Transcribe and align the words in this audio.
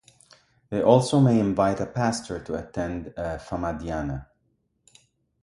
They 0.71 0.81
also 0.81 1.19
may 1.19 1.39
invite 1.39 1.79
a 1.79 1.85
pastor 1.85 2.43
to 2.45 2.55
attend 2.55 3.13
a 3.17 3.37
famadihana. 3.37 4.25